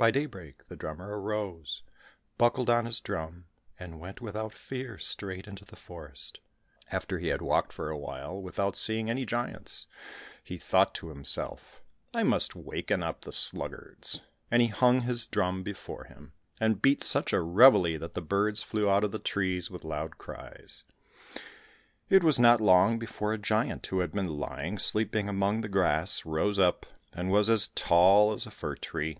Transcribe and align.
By 0.00 0.12
daybreak 0.12 0.68
the 0.68 0.76
drummer 0.76 1.18
arose, 1.20 1.82
buckled 2.36 2.70
on 2.70 2.86
his 2.86 3.00
drum, 3.00 3.46
and 3.80 3.98
went 3.98 4.20
without 4.20 4.52
fear 4.54 4.96
straight 4.96 5.48
into 5.48 5.64
the 5.64 5.74
forest. 5.74 6.38
After 6.92 7.18
he 7.18 7.26
had 7.30 7.42
walked 7.42 7.72
for 7.72 7.90
a 7.90 7.98
while 7.98 8.40
without 8.40 8.76
seeing 8.76 9.10
any 9.10 9.26
giants, 9.26 9.88
he 10.44 10.56
thought 10.56 10.94
to 10.94 11.08
himself, 11.08 11.82
"I 12.14 12.22
must 12.22 12.54
waken 12.54 13.02
up 13.02 13.22
the 13.22 13.32
sluggards," 13.32 14.20
and 14.52 14.62
he 14.62 14.68
hung 14.68 15.00
his 15.00 15.26
drum 15.26 15.64
before 15.64 16.04
him, 16.04 16.32
and 16.60 16.80
beat 16.80 17.02
such 17.02 17.32
a 17.32 17.40
reveille 17.42 17.98
that 17.98 18.14
the 18.14 18.22
birds 18.22 18.62
flew 18.62 18.88
out 18.88 19.02
of 19.02 19.10
the 19.10 19.18
trees 19.18 19.68
with 19.68 19.82
loud 19.82 20.16
cries. 20.16 20.84
It 22.08 22.22
was 22.22 22.38
not 22.38 22.60
long 22.60 23.00
before 23.00 23.32
a 23.32 23.36
giant 23.38 23.84
who 23.88 23.98
had 23.98 24.12
been 24.12 24.38
lying 24.38 24.78
sleeping 24.78 25.28
among 25.28 25.62
the 25.62 25.68
grass, 25.68 26.24
rose 26.24 26.60
up, 26.60 26.86
and 27.12 27.32
was 27.32 27.50
as 27.50 27.66
tall 27.74 28.32
as 28.32 28.46
a 28.46 28.52
fir 28.52 28.76
tree. 28.76 29.18